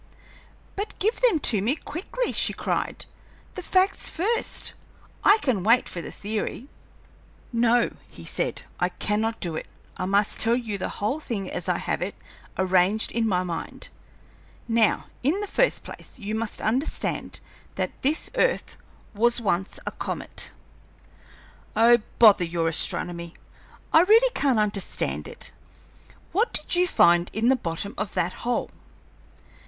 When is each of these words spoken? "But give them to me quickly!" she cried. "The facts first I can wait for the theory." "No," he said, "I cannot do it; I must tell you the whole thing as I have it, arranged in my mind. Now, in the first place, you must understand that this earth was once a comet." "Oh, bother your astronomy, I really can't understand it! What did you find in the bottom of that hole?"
"But 0.75 0.97
give 0.97 1.21
them 1.21 1.37
to 1.41 1.61
me 1.61 1.75
quickly!" 1.75 2.31
she 2.31 2.53
cried. 2.53 3.05
"The 3.53 3.61
facts 3.61 4.09
first 4.09 4.73
I 5.23 5.37
can 5.43 5.63
wait 5.63 5.87
for 5.87 6.01
the 6.01 6.11
theory." 6.11 6.69
"No," 7.53 7.95
he 8.09 8.25
said, 8.25 8.63
"I 8.79 8.89
cannot 8.89 9.39
do 9.39 9.55
it; 9.55 9.67
I 9.97 10.05
must 10.05 10.39
tell 10.39 10.55
you 10.55 10.79
the 10.79 10.89
whole 10.97 11.19
thing 11.19 11.51
as 11.51 11.69
I 11.69 11.77
have 11.77 12.01
it, 12.01 12.15
arranged 12.57 13.11
in 13.11 13.27
my 13.27 13.43
mind. 13.43 13.89
Now, 14.67 15.05
in 15.21 15.39
the 15.39 15.45
first 15.45 15.83
place, 15.83 16.17
you 16.17 16.33
must 16.33 16.63
understand 16.63 17.39
that 17.75 17.91
this 18.01 18.31
earth 18.33 18.77
was 19.13 19.39
once 19.39 19.77
a 19.85 19.91
comet." 19.91 20.49
"Oh, 21.75 21.99
bother 22.17 22.43
your 22.43 22.67
astronomy, 22.67 23.35
I 23.93 23.99
really 24.01 24.31
can't 24.33 24.57
understand 24.57 25.27
it! 25.27 25.51
What 26.31 26.53
did 26.53 26.73
you 26.75 26.87
find 26.87 27.29
in 27.33 27.49
the 27.49 27.55
bottom 27.55 27.93
of 27.99 28.15
that 28.15 28.33
hole?" 28.41 28.71